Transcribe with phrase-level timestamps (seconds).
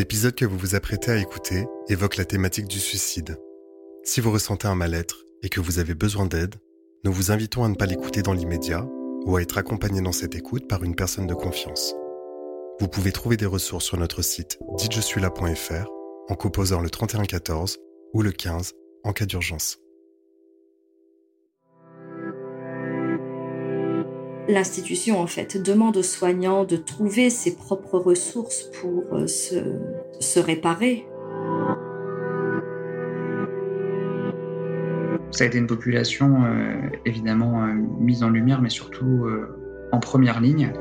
[0.00, 3.36] L'épisode que vous vous apprêtez à écouter évoque la thématique du suicide.
[4.02, 6.54] Si vous ressentez un mal-être et que vous avez besoin d'aide,
[7.04, 8.86] nous vous invitons à ne pas l'écouter dans l'immédiat
[9.26, 11.94] ou à être accompagné dans cette écoute par une personne de confiance.
[12.80, 15.90] Vous pouvez trouver des ressources sur notre site dites-je-suis-là.fr
[16.30, 17.76] en composant le 3114
[18.14, 18.72] ou le 15
[19.04, 19.80] en cas d'urgence.
[24.50, 29.54] L'institution, en fait, demande aux soignants de trouver ses propres ressources pour euh, se,
[30.18, 31.06] se réparer.
[35.30, 39.28] Ça a été une population euh, évidemment euh, mise en lumière, mais surtout
[39.92, 40.72] en première ligne.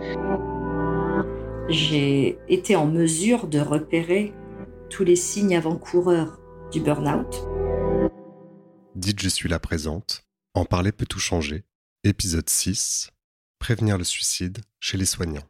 [1.69, 4.33] J'ai été en mesure de repérer
[4.89, 6.39] tous les signes avant-coureurs
[6.71, 7.47] du burn-out.
[8.95, 10.23] Dites Je suis là présente.
[10.55, 11.65] En parler peut tout changer.
[12.03, 13.11] Épisode 6.
[13.59, 15.43] Prévenir le suicide chez les soignants.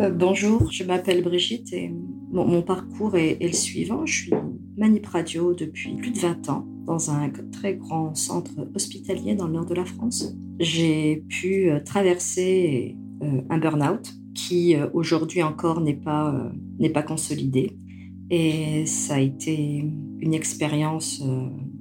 [0.00, 1.92] Euh, bonjour, je m'appelle Brigitte et
[2.32, 4.06] mon, parcours est, est, le suivant.
[4.06, 4.32] Je suis
[4.78, 9.52] manip radio depuis plus de 20 ans dans un très grand centre hospitalier dans le
[9.52, 10.34] nord de la France.
[10.58, 17.02] J'ai pu euh, traverser un burn-out qui euh, aujourd'hui encore n'est pas, euh, n'est pas
[17.02, 17.76] consolidé.
[18.30, 19.84] Et ça a été
[20.20, 21.20] une expérience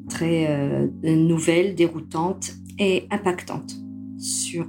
[0.09, 3.75] très nouvelle, déroutante et impactante
[4.17, 4.65] sur,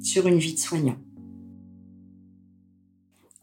[0.00, 0.96] sur une vie de soignant.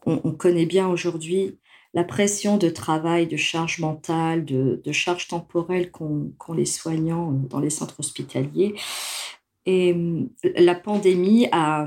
[0.06, 1.58] On, connaît bien aujourd'hui
[1.92, 7.60] la pression de travail, de charge mentale, de, de charge temporelle qu'ont les soignants dans
[7.60, 8.74] les centres hospitaliers.
[9.66, 9.94] Et
[10.54, 11.86] la pandémie a,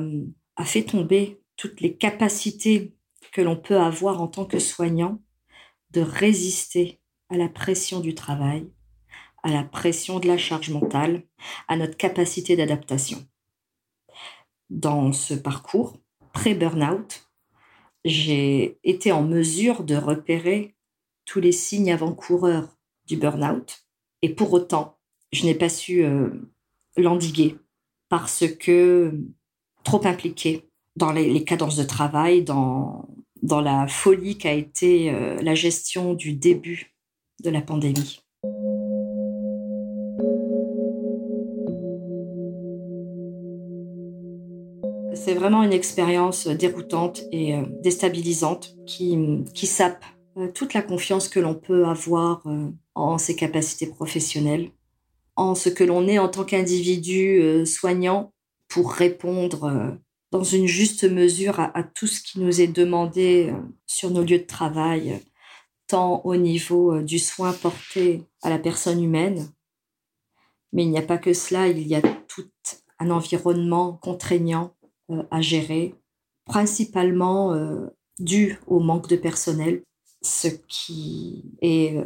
[0.60, 2.94] a fait tomber toutes les capacités
[3.32, 5.22] que l'on peut avoir en tant que soignant
[5.92, 8.70] de résister à la pression du travail,
[9.42, 11.24] à la pression de la charge mentale,
[11.70, 13.26] à notre capacité d'adaptation.
[14.70, 15.98] Dans ce parcours
[16.34, 17.30] pré-burnout,
[18.04, 20.76] j'ai été en mesure de repérer
[21.24, 23.86] tous les signes avant-coureurs du burnout
[24.22, 25.00] et pour autant,
[25.32, 26.30] je n'ai pas su euh,
[26.98, 27.56] l'endiguer
[28.10, 29.14] parce que
[29.90, 33.08] trop impliqué dans les, cadences de travail, dans,
[33.42, 36.94] dans la folie qu'a été euh, la gestion du début
[37.44, 38.22] de la pandémie.
[45.16, 49.18] C'est vraiment une expérience déroutante et euh, déstabilisante qui,
[49.56, 50.06] qui sape
[50.38, 52.44] euh, toute la confiance que l'on peut avoir
[52.94, 54.70] en ses capacités professionnelles,
[55.36, 58.32] en ce que l'on est en tant qu'individu soignant
[58.70, 59.92] pour répondre euh,
[60.32, 63.58] dans une juste mesure à, tout ce qui nous est demandé euh,
[63.88, 65.20] sur nos lieux de travail,
[65.88, 69.52] tant au niveau euh, du soin porté à la personne humaine.
[70.72, 72.48] Mais il n'y a pas que cela, il y a tout
[73.00, 74.76] un environnement contraignant
[75.32, 75.96] à gérer,
[76.46, 77.56] principalement
[78.20, 79.82] dû au manque de personnel,
[80.22, 81.98] ce qui est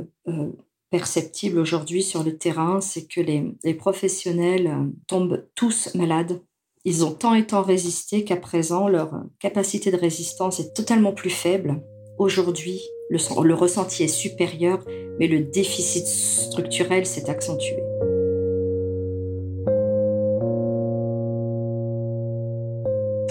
[0.91, 6.39] perceptible aujourd'hui sur le terrain, c'est que les, professionnels tombent tous malades
[6.85, 11.29] ils ont tant et tant résisté qu'à présent, leur capacité de résistance est totalement plus
[11.29, 11.81] faible.
[12.17, 14.83] Aujourd'hui, le, ressenti est supérieur,
[15.17, 17.77] mais le déficit structurel s'est accentué.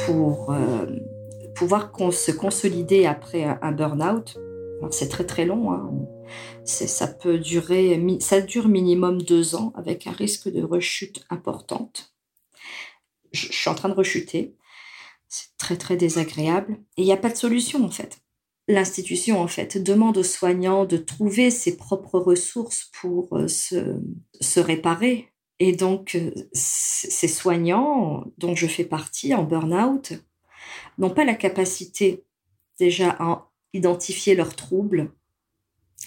[0.07, 0.87] Pour euh,
[1.55, 4.39] pouvoir se consolider après un burn-out,
[4.91, 5.93] c'est très très long, hein,
[6.65, 12.12] ça peut durer, ça dure minimum deux ans avec un risque de rechute importante
[13.33, 14.55] je, suis en train de rechuter.
[15.29, 16.79] C'est très, très désagréable.
[16.97, 18.19] Et il n'y a pas de solution, en fait.
[18.69, 24.01] L'institution, en fait, demande aux soignants de trouver ses propres ressources pour euh, se,
[24.41, 25.33] se réparer.
[25.59, 30.13] Et donc, euh, ces soignants, dont je fais partie en burn-out,
[30.99, 32.25] n'ont pas la capacité
[32.79, 35.13] déjà à identifier leurs troubles.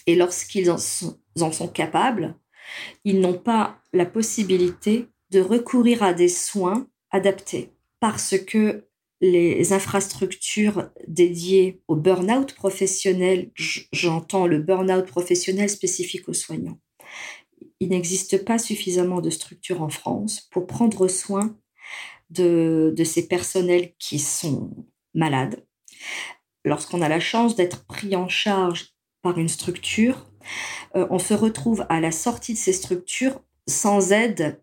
[0.08, 0.78] Et lorsqu'ils en
[1.42, 2.36] en sont capables,
[3.04, 6.88] ils n'ont pas la possibilité de recourir à des soins
[8.00, 8.88] parce que
[9.22, 16.80] les infrastructures dédiées au burn-out professionnel, j'entends le burn-out professionnel spécifique aux soignants.
[17.80, 21.58] Il n'existe pas suffisamment de structures en France pour prendre soin
[22.30, 24.72] de, de ces personnels qui sont
[25.14, 25.66] malades.
[26.64, 30.26] Lorsqu'on a la chance d'être pris en charge par une structure,
[30.96, 34.62] euh, on se retrouve à la sortie de ces structures sans aide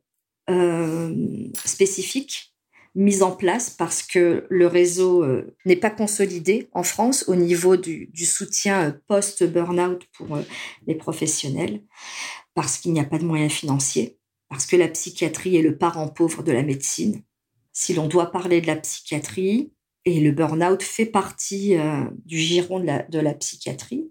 [0.51, 1.15] euh,
[1.65, 2.53] spécifique
[2.97, 7.77] mise en place parce que le réseau euh, n'est pas consolidé en France au niveau
[7.77, 10.39] du, soutien euh, post-burnout pour
[10.87, 11.85] les professionnels,
[12.55, 14.19] parce qu'il n'y a pas de moyens financiers,
[14.49, 17.23] parce que la psychiatrie est le parent pauvre de la médecine.
[17.73, 19.73] Si l'on doit parler de la psychiatrie,
[20.05, 21.77] et le burn-out fait partie
[22.27, 24.11] du giron de la, de la, psychiatrie,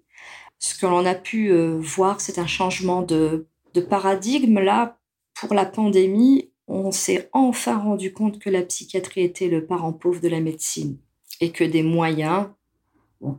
[0.57, 5.00] ce que l'on a pu voir, c'est un changement de, de paradigme là
[5.41, 10.21] pour la pandémie on s'est enfin rendu compte que la psychiatrie était le parent pauvre
[10.21, 10.97] de la médecine
[11.41, 12.47] et que des moyens,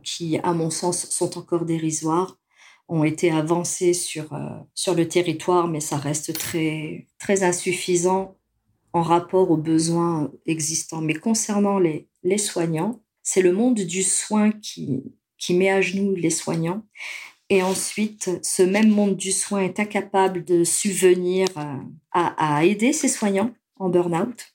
[0.03, 2.37] qui à mon sens sont encore dérisoires,
[2.87, 8.37] ont été avancés sur, euh, sur le territoire, mais ça reste très, très insuffisant
[8.91, 11.01] en rapport aux besoins existants.
[11.01, 16.13] Mais concernant les, les soignants, c'est le monde du soin qui, qui met à genoux
[16.13, 16.83] les soignants.
[17.49, 21.77] Et ensuite, ce même monde du soin est incapable de subvenir euh,
[22.11, 24.47] à, aider ses soignants en burn-out.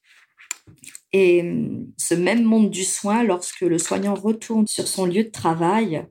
[1.12, 5.30] Et euh, ce même monde du soin, lorsque le soignant retourne sur son lieu de
[5.30, 6.06] travail,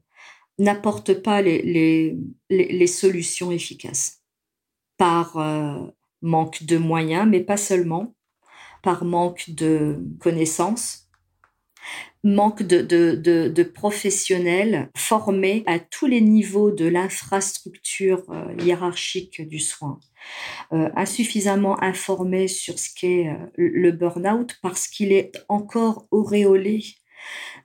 [0.60, 2.18] n'apporte pas les,
[2.50, 4.24] les, solutions efficaces
[4.98, 5.86] par euh,
[6.22, 8.16] manque de moyens, mais pas seulement,
[8.82, 11.07] par manque de connaissances,
[12.24, 20.00] manque de, professionnels formés à tous les niveaux de l'infrastructure euh, hiérarchique du soin,
[20.74, 26.84] euh, insuffisamment informés sur ce qu'est euh, le burn-out parce qu'il est encore auréolé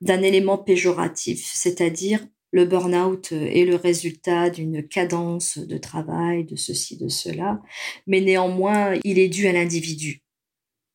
[0.01, 2.21] d'un élément péjoratif, c'est-à-dire
[2.53, 7.63] le burn-out est le résultat d'une cadence de travail, de ceci, de cela,
[8.07, 10.22] mais néanmoins, il est dû à l'individu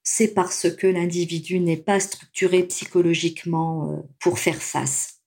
[0.09, 5.19] c'est parce que l'individu n'est pas structuré psychologiquement euh, pour faire face.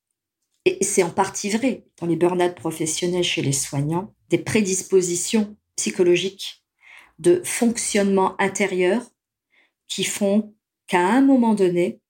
[0.64, 6.64] Et c'est en partie vrai dans les burn-out professionnels chez les soignants, des prédispositions psychologiques
[7.18, 9.02] de fonctionnement intérieur
[9.86, 10.54] qui font
[10.86, 12.00] qu'à un moment donné,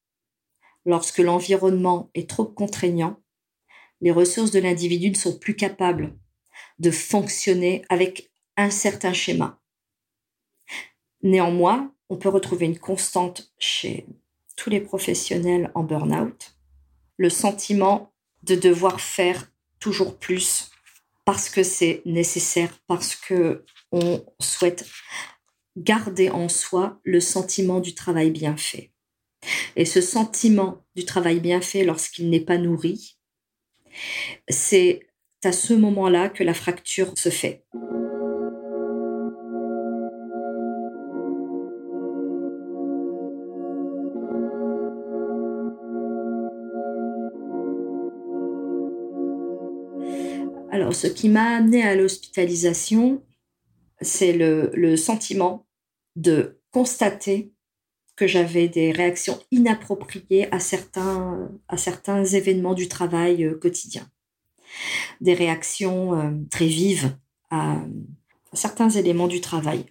[0.86, 3.20] lorsque l'environnement est trop contraignant,
[4.00, 6.16] les ressources de l'individu ne sont plus capables
[6.78, 9.60] de fonctionner avec un certain schéma.
[11.24, 14.06] Néanmoins, on peut retrouver une constante chez
[14.56, 16.56] tous les professionnels en burn-out,
[17.16, 18.12] le sentiment
[18.42, 20.70] de devoir faire toujours plus
[21.24, 24.86] parce que c'est nécessaire, parce que on souhaite
[25.76, 28.90] garder en soi le sentiment du travail bien fait.
[29.76, 33.16] Et ce sentiment du travail bien fait lorsqu'il n'est pas nourri,
[34.48, 35.06] c'est
[35.44, 37.64] à ce moment-là que la fracture se fait.
[50.70, 53.22] Alors, ce qui m'a amené à l'hospitalisation,
[54.00, 55.66] c'est le, sentiment
[56.16, 57.52] de constater
[58.14, 64.06] que j'avais des réactions inappropriées à certains, à certains événements du travail euh, quotidien.
[65.20, 67.16] Des réactions euh, très vives
[67.50, 67.82] à,
[68.52, 69.86] certains éléments du travail.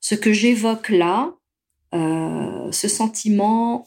[0.00, 1.34] Ce que j'évoque là,
[1.94, 3.86] euh, ce sentiment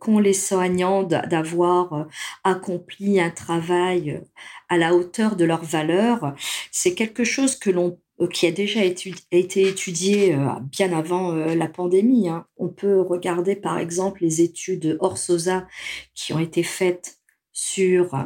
[0.00, 2.04] qu'ont les soignants d'avoir euh,
[2.44, 4.20] accompli un travail euh,
[4.68, 6.34] à la hauteur de leurs valeurs,
[6.70, 7.98] c'est quelque chose que l'on
[8.32, 10.36] qui a déjà été étudié
[10.70, 12.28] bien avant la pandémie.
[12.28, 12.46] Hein.
[12.56, 15.66] On peut regarder par exemple les études Orsosa
[16.14, 17.18] qui ont été faites
[17.54, 18.24] sur euh,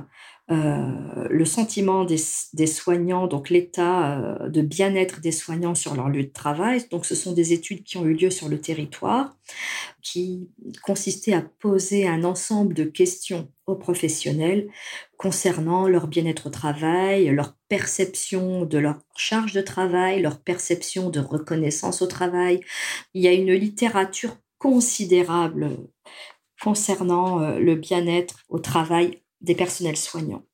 [0.51, 2.17] le sentiment des,
[2.67, 6.85] soignants, donc l'état euh, de bien-être des soignants sur leur lieu de travail.
[6.91, 9.37] Donc, ce sont des études qui ont eu lieu sur le territoire,
[10.03, 10.49] qui
[10.83, 14.69] consistaient à poser un ensemble de questions aux professionnels
[15.19, 21.21] concernant leur bien-être au travail, leur perception de leur charge de travail, leur perception de
[21.21, 22.61] reconnaissance au travail.
[23.13, 25.77] Il y a une littérature considérable
[26.63, 30.45] concernant euh, le bien-être au travail des personnels soignants.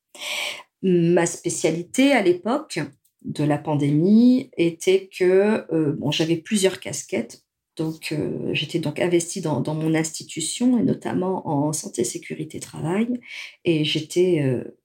[0.83, 2.81] Ma spécialité à l'époque
[3.25, 7.43] de la pandémie était que euh, bon, j'avais plusieurs casquettes.
[7.77, 13.21] Donc, euh, j'étais donc investie dans, mon institution et notamment en santé, sécurité, travail.
[13.65, 14.79] Et j'étais euh,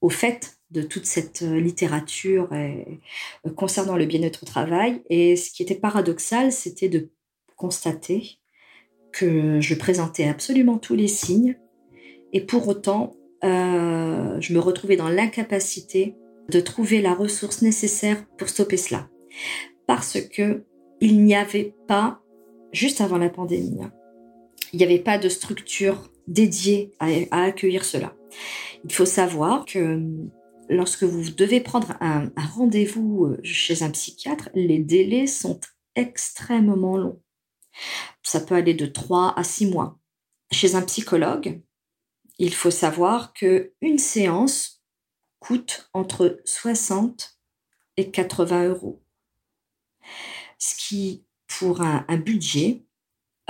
[0.00, 2.50] au fait de toute cette littérature
[3.56, 5.02] concernant le bien-être au travail.
[5.08, 7.12] Et ce qui était paradoxal, c'était de
[7.54, 8.38] constater
[9.12, 11.56] que je présentais absolument tous les signes.
[12.32, 13.14] Et pour autant,
[13.44, 16.16] euh, je me retrouvais dans l'incapacité
[16.48, 19.08] de trouver la ressource nécessaire pour stopper cela.
[19.86, 20.64] Parce que
[21.00, 22.22] il n'y avait pas,
[22.72, 23.92] juste avant la pandémie, hein,
[24.72, 28.14] il n'y avait pas de structure dédiée à, accueillir cela.
[28.84, 30.00] Il faut savoir que
[30.68, 35.60] lorsque vous devez prendre un rendez-vous euh, chez un psychiatre, les délais sont
[35.94, 37.20] extrêmement longs.
[38.22, 39.98] Ça peut aller de 3 à 6 mois.
[40.50, 41.60] Chez un psychologue,
[42.38, 44.82] il faut savoir que une séance
[45.38, 47.38] coûte entre 60
[47.96, 49.02] et 80 euros.
[50.58, 52.84] Ce qui, pour un, budget,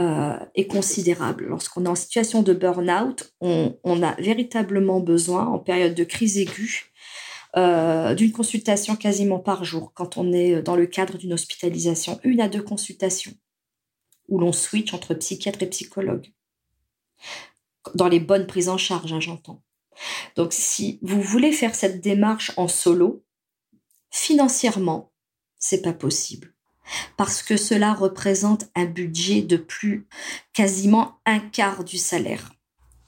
[0.01, 1.47] euh, est considérable.
[1.47, 6.93] Lorsqu'on est en situation de burn-out, on, a véritablement besoin, en période de crise aiguë,
[7.57, 12.41] euh, d'une consultation quasiment par jour quand on est dans le cadre d'une hospitalisation, une
[12.41, 13.35] à deux consultations,
[14.29, 16.33] où l'on switch entre psychiatre et psychologue.
[17.95, 19.63] Dans les bonnes prises en charge, hein, j'entends.
[20.37, 23.25] Donc si vous voulez faire cette démarche en solo,
[24.11, 25.13] financièrement,
[25.59, 26.55] c'est pas possible.
[27.17, 30.07] Parce que cela représente un budget de plus
[30.53, 32.53] quasiment un quart du salaire.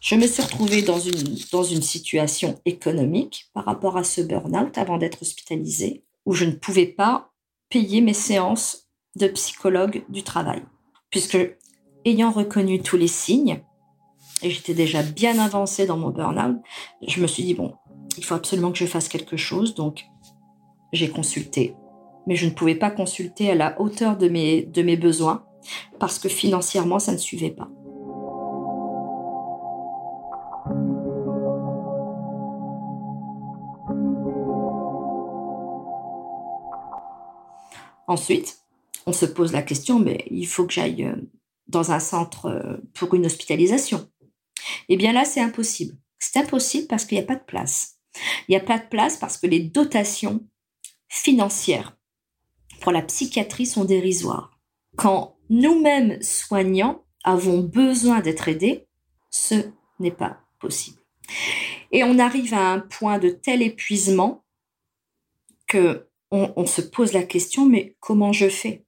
[0.00, 4.78] Je me suis retrouvée dans une, dans une situation économique par rapport à ce burn-out
[4.78, 7.33] avant d'être hospitalisée, où je ne pouvais pas
[7.68, 10.62] payer mes séances de psychologue du travail.
[11.11, 11.38] Puisque,
[12.04, 13.62] ayant reconnu tous les signes,
[14.43, 16.57] et j'étais déjà bien avancée dans mon burn-out,
[17.07, 17.75] je me suis dit, bon,
[18.19, 19.75] il faut absolument que je fasse quelque chose.
[19.75, 20.05] Donc,
[20.93, 21.75] j'ai consulté.
[22.26, 25.45] Mais je ne pouvais pas consulter à la hauteur de mes, de mes besoins
[25.99, 27.69] parce que financièrement, ça ne suivait pas.
[38.09, 38.61] Ensuite,
[39.07, 41.16] on se pose la question, mais il faut que j'aille euh,
[41.69, 44.09] dans un centre euh, pour une hospitalisation.
[44.88, 45.97] Eh bien là, c'est impossible.
[46.19, 47.99] C'est impossible parce qu'il n'y a pas de place.
[48.49, 50.47] Il n'y a pas de place parce que les dotations
[51.09, 51.97] financières
[52.81, 54.59] pour la psychiatrie sont dérisoires.
[54.97, 58.87] Quand nous-mêmes soignants avons besoin d'être aidés,
[59.31, 60.99] ce n'est pas possible.
[61.93, 64.45] Et on arrive à un point de tel épuisement
[65.66, 68.85] que on, se pose la question, mais comment je fais?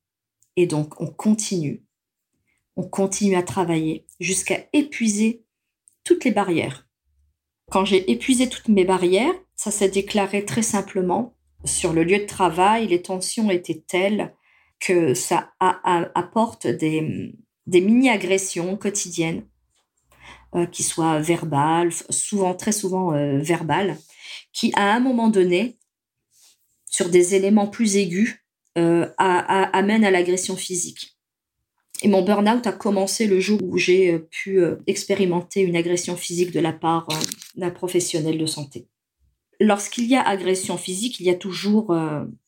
[0.57, 1.85] Et donc on continue,
[2.77, 5.45] on continue à travailler jusqu'à épuiser
[6.25, 6.87] les barrières.
[7.71, 11.35] Quand j'ai épuisé toutes mes barrières, ça s'est déclaré très simplement.
[11.65, 14.35] Sur le lieu de travail, les tensions étaient telles
[14.81, 17.35] que ça apporte des,
[17.67, 19.45] mini-agressions quotidiennes,
[20.55, 23.99] euh, qui soient verbales, souvent, très souvent euh, verbales,
[24.53, 25.79] qui à un moment donné,
[26.87, 28.43] sur des éléments plus aigus,
[28.79, 31.18] euh, amènent à l'agression physique.
[32.03, 36.17] Et mon burn-out a commencé le jour où j'ai euh, pu euh, expérimenter une agression
[36.17, 37.17] physique de la part euh,
[37.57, 38.87] d'un professionnel de santé.
[39.61, 41.93] Lorsqu'il y a agression physique, il y a toujours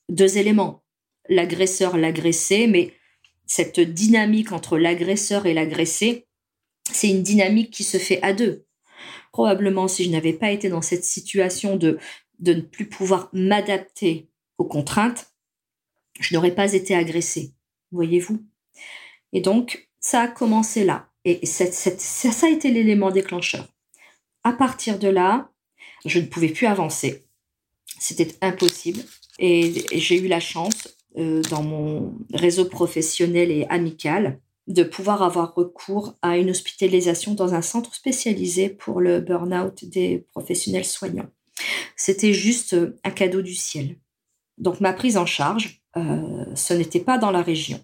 [0.09, 0.85] deux éléments.
[1.29, 2.95] L'agresseur, l'agressé, mais
[3.47, 6.29] cette dynamique entre l'agresseur et l'agressé,
[6.93, 8.65] c'est une dynamique qui se fait à deux.
[9.33, 11.99] Probablement, si je n'avais pas été dans cette situation de,
[12.39, 15.33] de ne plus pouvoir m'adapter aux contraintes,
[16.21, 17.55] je n'aurais pas été agressée.
[17.91, 18.39] Voyez-vous?
[19.33, 21.09] Et donc, ça a commencé là.
[21.25, 21.67] Et ça,
[22.47, 23.69] a été l'élément déclencheur.
[24.43, 25.51] À partir de là,
[26.07, 27.25] je ne pouvais plus avancer.
[27.99, 29.01] C'était impossible.
[29.39, 35.55] Et, j'ai eu la chance, euh, dans mon réseau professionnel et amical, de pouvoir avoir
[35.55, 41.29] recours à une hospitalisation dans un centre spécialisé pour le burn-out des professionnels soignants.
[41.97, 43.97] C'était juste un cadeau du ciel.
[44.59, 47.81] Donc ma prise en charge, euh, ce n'était pas dans la région.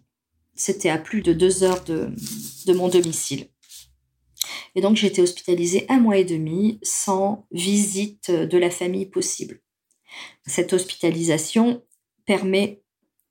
[0.57, 2.13] C'était à plus de deux heures de,
[2.73, 3.49] mon domicile.
[4.75, 9.61] Et donc j'ai été hospitalisée un mois et demi sans visite de la famille possible.
[10.47, 11.85] Cette hospitalisation
[12.25, 12.83] permet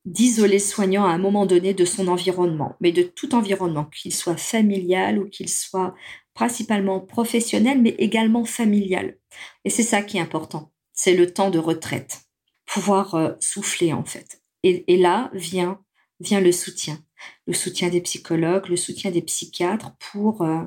[0.05, 4.13] d'isoler le soignant à un moment donné de son environnement, mais de tout environnement, qu'il
[4.13, 5.95] soit familial ou qu'il soit
[6.35, 9.17] principalement professionnel, mais également familial.
[9.63, 12.21] Et c'est ça qui est important, c'est le temps de retraite,
[12.65, 14.41] pouvoir euh, souffler en fait.
[14.63, 15.79] et là vient
[16.19, 16.99] vient le soutien,
[17.45, 20.63] le soutien des psychologues, le soutien des psychiatres pour, euh,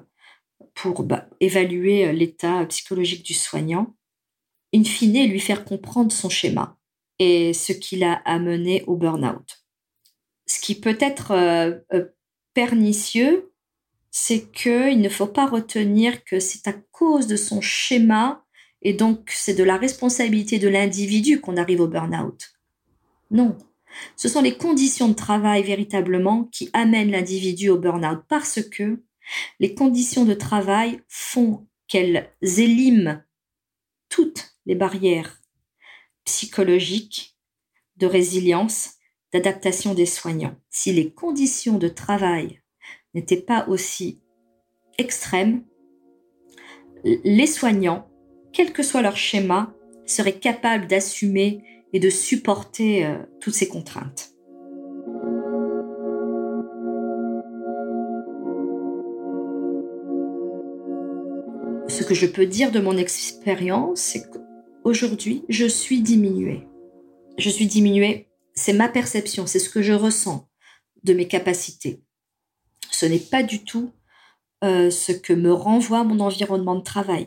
[0.74, 3.94] pour bah, évaluer euh, l'état psychologique du soignant,
[4.74, 6.78] in fine lui faire comprendre son schéma
[7.18, 9.64] et ce qui l'a amené au burn-out.
[10.46, 12.04] Ce qui peut être euh,
[12.54, 13.52] pernicieux,
[14.10, 18.44] c'est qu'il ne faut pas retenir que c'est à cause de son schéma
[18.82, 22.50] et donc c'est de la responsabilité de l'individu qu'on arrive au burn-out.
[23.30, 23.58] Non,
[24.16, 29.02] ce sont les conditions de travail véritablement qui amènent l'individu au burn-out parce que
[29.60, 33.20] les conditions de travail font qu'elles éliment
[34.08, 35.40] toutes les barrières
[36.24, 37.36] psychologiques,
[37.96, 38.94] de résilience,
[39.32, 40.56] d'adaptation des soignants.
[40.70, 42.60] Si les conditions de travail
[43.14, 44.20] n'étaient pas aussi
[44.98, 45.64] extrêmes,
[47.04, 48.08] les soignants,
[48.52, 49.74] quel que soit leur schéma,
[50.06, 54.34] seraient capables d'assumer et de supporter euh, toutes ces contraintes.
[61.88, 66.66] Ce que je peux dire de mon expérience, c'est qu'aujourd'hui, je suis diminuée.
[67.38, 70.48] Je suis diminuée, c'est ma perception, c'est ce que je ressens
[71.04, 72.02] de mes capacités.
[72.90, 73.92] Ce n'est pas du tout
[74.64, 77.26] euh, ce que me renvoie mon environnement de travail,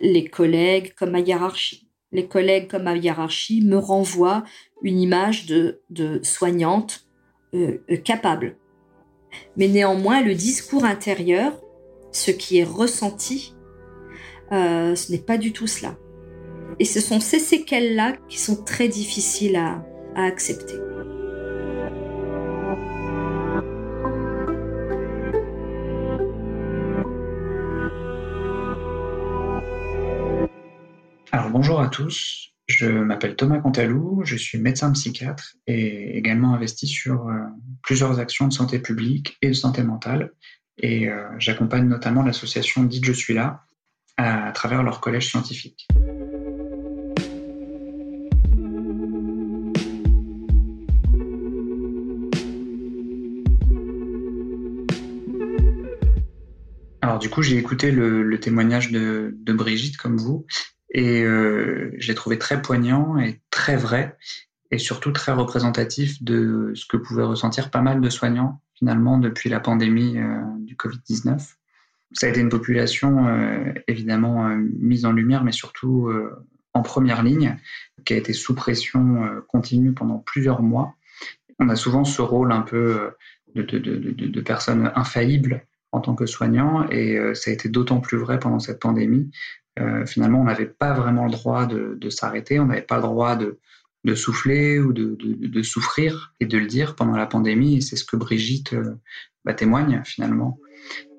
[0.00, 1.85] les collègues comme ma hiérarchie.
[2.12, 4.44] Les collègues comme ma hiérarchie me renvoient
[4.82, 5.80] une image de,
[6.22, 7.06] soignante
[7.54, 8.56] euh, euh, capable.
[9.56, 11.60] Mais néanmoins, le discours intérieur,
[12.12, 13.54] ce qui est ressenti,
[14.50, 15.96] ce n'est pas du tout cela.
[16.78, 19.84] Et ce sont ces séquelles-là qui sont très difficiles à
[20.14, 20.76] accepter.
[31.44, 37.28] Bonjour à tous, je m'appelle Thomas Cantalou, je suis médecin psychiatre et également investi sur
[37.28, 37.34] euh,
[37.82, 40.32] plusieurs actions de santé publique et de santé mentale.
[40.78, 43.64] Et euh, j'accompagne notamment l'association Dites Je suis là
[44.16, 45.86] à, travers leur collège scientifique.
[57.02, 60.46] Alors du coup, j'ai écouté le, témoignage de, Brigitte comme vous,
[60.90, 64.16] et euh, je l'ai trouvé très poignant et très vrai,
[64.70, 69.48] et surtout très représentatif de ce que pouvaient ressentir pas mal de soignants finalement depuis
[69.48, 71.54] la pandémie euh, du Covid-19.
[72.12, 76.10] Ça a été une population euh, évidemment euh, mise en lumière, mais surtout
[76.74, 77.56] en première ligne,
[78.04, 80.94] qui a été sous pression continue pendant plusieurs mois.
[81.58, 83.10] On a souvent ce rôle un peu
[83.54, 88.18] de, de, de, personnes infaillibles en tant que soignant, et ça a été d'autant plus
[88.18, 89.30] vrai pendant cette pandémie
[90.06, 93.58] finalement, on n'avait pas vraiment le droit de, s'arrêter, on n'avait pas le droit de,
[94.14, 97.82] souffler ou de, souffrir et de le dire pendant la pandémie.
[97.82, 98.94] C'est ce que Brigitte euh,
[99.44, 100.58] bah, témoigne finalement.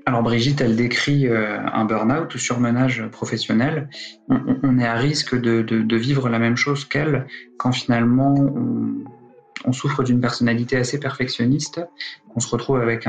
[0.08, 3.90] Alors Brigitte, elle décrit euh, un burn-out ou surmenage professionnel.
[4.30, 7.28] On, est à risque de, vivre la même chose qu'elle
[7.58, 8.34] quand finalement
[9.66, 11.82] on, souffre d'une personnalité assez perfectionniste,
[12.34, 13.06] on se retrouve avec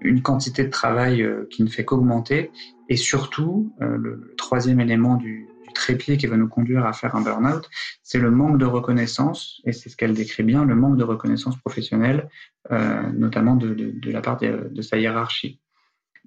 [0.00, 2.50] une quantité de travail euh, qui ne fait qu'augmenter,
[2.90, 7.22] et surtout, euh, le troisième élément du, trépied qui va nous conduire à faire un
[7.22, 7.70] burn-out,
[8.02, 11.56] c'est le manque de reconnaissance, et c'est ce qu'elle décrit bien, le manque de reconnaissance
[11.58, 12.28] professionnelle,
[12.70, 15.60] euh, notamment de, la part de, sa hiérarchie.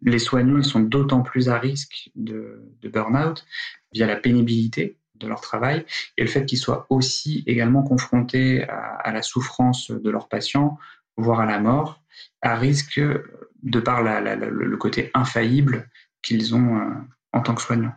[0.01, 3.45] Les soignants sont d'autant plus à risque de burn-out
[3.93, 5.85] via la pénibilité, de leur travail
[6.17, 10.77] et le fait qu'ils soient aussi également confrontés à, la souffrance de leurs patients,
[11.17, 12.01] voire à la mort,
[12.41, 12.99] à risque
[13.61, 15.89] de par le côté infaillible
[16.23, 16.89] qu'ils ont euh,
[17.33, 17.93] en tant que soignants.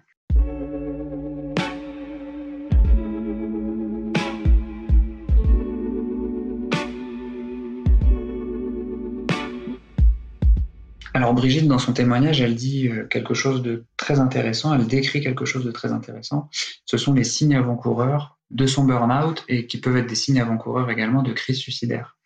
[11.16, 15.22] Alors Brigitte, dans son témoignage, elle dit euh, quelque chose de très intéressant, elle décrit
[15.22, 16.50] quelque chose de très intéressant.
[16.84, 20.90] Ce sont les signes avant-coureurs de son burn-out et qui peuvent être des signes avant-coureurs
[20.90, 22.18] également de crise suicidaire.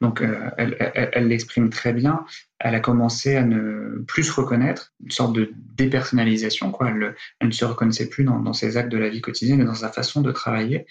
[0.00, 2.24] Donc euh, elle l'exprime très bien.
[2.60, 6.72] Elle a commencé à ne plus se reconnaître, une sorte de dépersonnalisation.
[6.72, 6.90] Quoi.
[6.90, 7.14] Elle,
[7.46, 10.22] ne se reconnaissait plus dans, ses actes de la vie quotidienne et dans sa façon
[10.22, 10.86] de travailler.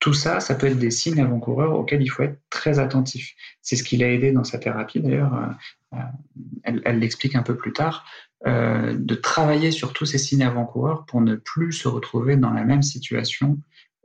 [0.00, 3.34] Tout ça, ça peut être des signes avant-coureurs auxquels il faut être très attentif.
[3.60, 5.34] C'est ce qui l'a aidé dans sa thérapie d'ailleurs.
[5.34, 8.04] Euh, euh, elle l'explique un peu plus tard.
[8.44, 12.64] Euh, de travailler sur tous ces signes avant-coureurs pour ne plus se retrouver dans la
[12.64, 13.56] même situation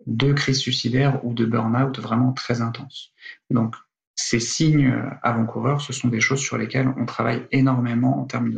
[0.05, 3.13] de crise suicidaire ou de burn-out vraiment très intense.
[3.49, 3.75] Donc,
[4.17, 8.51] ces signes avant-coureurs, ce sont des choses sur lesquelles on travaille énormément en termes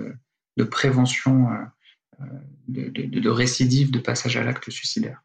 [0.58, 2.26] de, prévention euh,
[2.67, 5.22] de, de, de récidive de passage à l'acte suicidaire.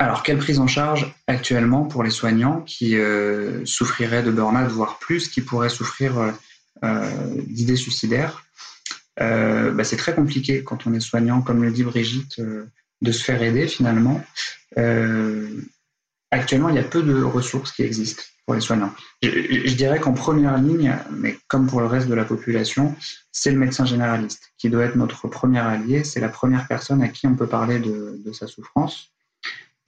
[0.00, 4.98] Alors, quelle prise en charge actuellement pour les soignants qui euh, souffriraient de burn-out, voire
[4.98, 6.30] plus, qui pourraient souffrir euh,
[6.84, 7.10] euh,
[7.46, 8.42] d'idées suicidaires?
[9.20, 13.42] Bah, C'est très compliqué quand on est soignant, comme le dit Brigitte, de se faire
[13.42, 14.24] aider finalement.
[16.30, 18.92] actuellement, il y a peu de ressources qui existent pour les soignants.
[19.22, 22.96] Je, dirais qu'en première ligne, mais comme pour le reste de la population,
[23.30, 26.02] c'est le médecin généraliste qui doit être notre premier allié.
[26.04, 29.12] C'est la première personne à qui on peut parler de sa souffrance.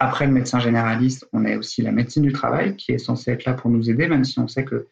[0.02, 3.44] Après le médecin généraliste, on a aussi la médecine du travail qui est censée être
[3.44, 4.88] là pour nous aider, même si on sait que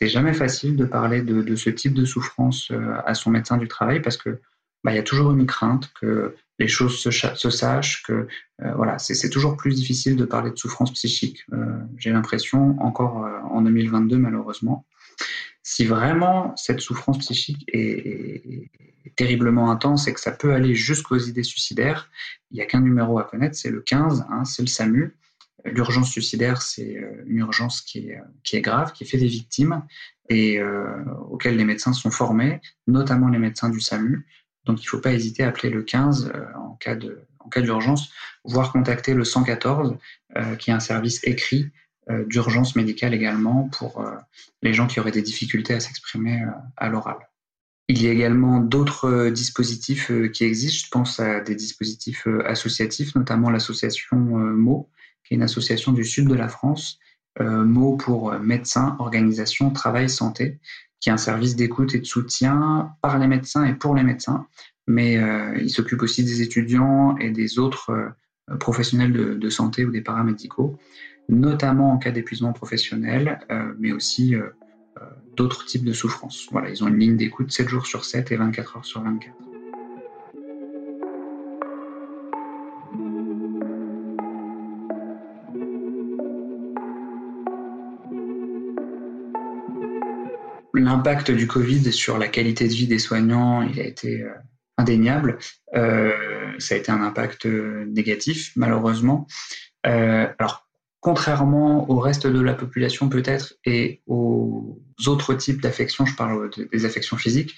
[0.00, 3.68] c'est jamais facile de parler de, ce type de souffrance euh, à son médecin du
[3.68, 4.40] travail parce que
[4.82, 8.26] bah, il y a toujours une crainte que les choses se, sachent, que
[8.62, 11.44] euh, voilà, c'est toujours plus difficile de parler de souffrance psychique.
[11.52, 14.86] Euh, j'ai l'impression, encore en 2022 malheureusement.
[15.62, 18.70] Si vraiment cette souffrance psychique est,
[19.16, 22.10] terriblement intense et que ça peut aller jusqu'aux idées suicidaires,
[22.50, 25.16] il n'y a qu'un numéro à connaître, c'est le 15, hein, c'est le SAMU.
[25.64, 29.82] L'urgence suicidaire, c'est une urgence qui est, qui est grave, qui fait des victimes
[30.28, 34.26] et euh, auxquelles les médecins sont formés, notamment les médecins du SAMU.
[34.64, 36.96] Donc il ne faut pas hésiter à appeler le 15 en cas
[37.60, 38.12] d'urgence,
[38.44, 39.96] voire contacter le 114,
[40.58, 41.70] qui est un service écrit
[42.26, 44.04] d'urgence médicale également pour
[44.62, 46.44] les gens qui auraient des difficultés à s'exprimer
[46.76, 47.16] à l'oral.
[47.92, 50.84] Il y a également d'autres euh, dispositifs euh, qui existent.
[50.84, 54.88] Je pense à des dispositifs euh, associatifs, notamment l'association MO,
[55.30, 56.98] une association du sud de la France,
[57.38, 60.58] MO pour médecins, organisation, travail, santé,
[61.00, 64.46] qui est un service d'écoute et de soutien par les médecins et pour les médecins.
[64.86, 65.14] Mais
[65.60, 68.12] il s'occupe aussi des étudiants et des autres
[68.58, 70.76] professionnels de, santé ou des paramédicaux,
[71.28, 73.38] notamment en cas d'épuisement professionnel,
[73.78, 74.34] mais aussi
[75.00, 75.04] euh,
[75.36, 76.48] d'autres types de souffrances.
[76.50, 79.49] Voilà, ils ont une ligne d'écoute 7 jours sur 7 et 24 heures sur 24.
[90.90, 94.32] L'impact du Covid sur la qualité de vie des soignants, il a été euh,
[94.76, 95.38] indéniable.
[95.76, 96.12] Euh,
[96.58, 99.28] ça a été un impact négatif, malheureusement.
[99.84, 106.50] alors, contrairement au reste de la population peut-être et aux autres types d'affections, je parle
[106.72, 107.54] des affections physiques,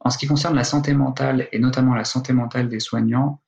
[0.00, 3.40] en ce qui concerne la santé mentale et notamment la santé mentale des soignants,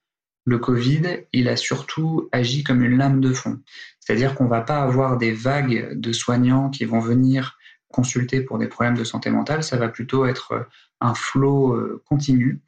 [0.45, 3.59] le Covid, il a surtout agi comme une lame de fond.
[3.99, 7.59] C'est-à-dire qu'on ne va pas avoir des vagues de soignants qui vont venir
[7.95, 10.67] consulter pour des problèmes de santé mentale, ça va plutôt être
[11.01, 12.61] un flot euh, continu.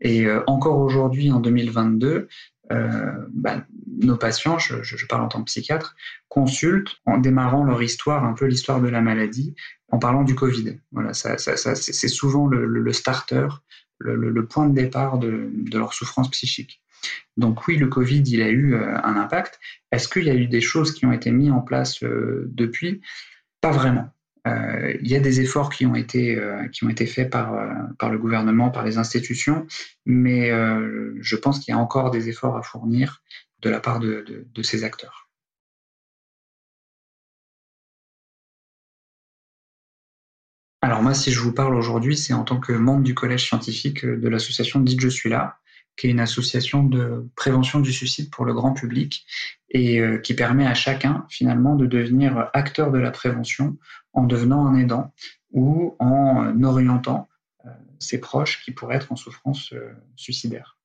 [0.00, 2.28] Et euh, encore aujourd'hui, en 2022,
[2.72, 3.64] euh, bah,
[4.00, 5.94] nos patients, je, parle en tant que psychiatre,
[6.28, 9.54] consultent en démarrant leur histoire, un peu l'histoire de la maladie,
[9.90, 10.78] en parlant du Covid.
[10.90, 13.48] Voilà, ça, c'est souvent le, starter,
[13.98, 16.80] le, point de départ de, leur souffrance psychique.
[17.36, 19.58] Donc oui, le Covid, il a eu euh, un impact.
[19.90, 23.00] Est-ce qu'il y a eu des choses qui ont été mises en place euh, depuis?
[23.60, 24.08] Pas vraiment.
[24.48, 27.54] Euh, il y a des efforts qui ont été, euh, qui ont été faits par,
[27.54, 29.66] euh, par le gouvernement, par les institutions,
[30.04, 30.50] mais
[31.20, 33.22] je pense qu'il y a encore des efforts à fournir
[33.60, 35.28] de la part de, de, de ces acteurs.
[40.84, 44.04] Alors moi, si je vous parle aujourd'hui, c'est en tant que membre du collège scientifique
[44.04, 45.58] de l'association Dites Je suis là,
[45.96, 49.26] qui est une association de prévention du suicide pour le grand public
[49.70, 53.76] et euh, qui permet à chacun finalement de devenir acteur de la prévention
[54.12, 55.12] en devenant un aidant
[55.50, 57.28] ou en orientant
[57.66, 60.78] euh, ses proches qui pourraient être en souffrance euh, suicidaire.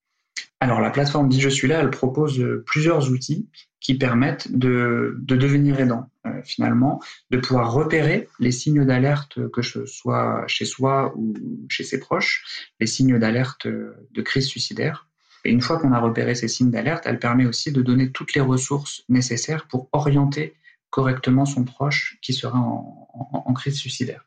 [0.60, 3.48] Alors la plateforme Dit Je suis là, elle propose plusieurs outils
[3.80, 6.08] qui permettent de, de devenir aidant
[6.44, 11.34] finalement, de pouvoir repérer les signes d'alerte que ce soit chez soi ou
[11.68, 15.08] chez ses proches, les signes d'alerte de crise suicidaire.
[15.44, 18.34] Et une fois qu'on a repéré ces signes d'alerte, elle permet aussi de donner toutes
[18.34, 20.54] les ressources nécessaires pour orienter
[20.90, 24.24] correctement son proche qui sera en, crise suicidaire.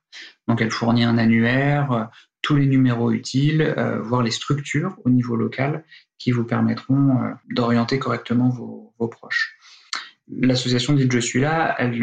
[0.47, 2.03] Donc elle fournit un annuaire, euh,
[2.41, 5.83] tous les numéros utiles, euh, voire les structures au niveau local
[6.21, 9.57] qui vous permettront euh, d'orienter correctement vos, proches.
[10.27, 11.95] L'association Dites Je suis là, elle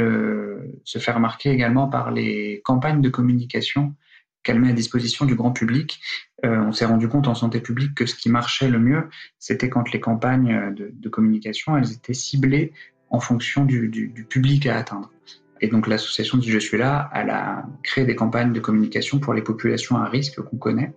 [0.84, 3.94] se fait remarquer également par les campagnes de communication
[4.42, 6.00] qu'elle met à disposition du grand public.
[6.44, 9.68] Euh, on s'est rendu compte en santé publique que ce qui marchait le mieux, c'était
[9.68, 12.72] quand les campagnes de, communication, elles étaient ciblées
[13.10, 15.12] en fonction du, public à atteindre.
[15.60, 19.34] Et donc l'association dit Je suis là, elle a créé des campagnes de communication pour
[19.34, 20.92] les populations à risque qu'on connaît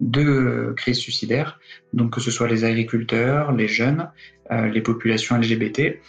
[0.00, 1.58] de crise suicidaire,
[1.92, 4.10] donc que ce soit les agriculteurs, les jeunes,
[4.50, 6.00] euh, les populations LGBT.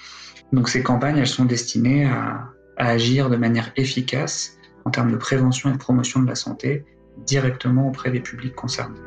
[0.54, 5.70] Donc ces campagnes, elles sont destinées à agir de manière efficace en termes de prévention
[5.70, 6.86] et de promotion de la santé
[7.26, 9.00] directement auprès des publics concernés.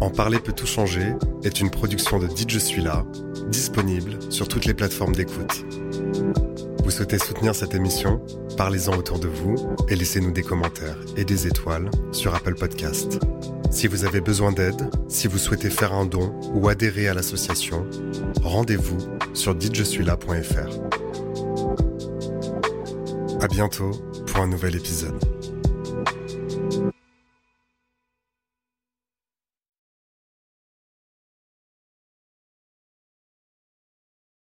[0.00, 3.04] En parler peut tout changer est une production de Dit Je suis là,
[3.48, 5.64] disponible sur toutes les plateformes d'écoute.
[6.84, 8.20] Vous souhaitez soutenir cette émission?
[8.56, 9.56] Parlez-en autour de vous
[9.88, 13.18] et laissez-nous des commentaires et des étoiles sur Apple Podcast.
[13.70, 17.86] Si vous avez besoin d'aide, si vous souhaitez faire un don ou adhérer à l'association,
[18.42, 18.98] rendez-vous
[19.34, 20.70] sur ditjesuis-là.fr.
[23.42, 23.90] À bientôt
[24.26, 25.35] pour un nouvel épisode.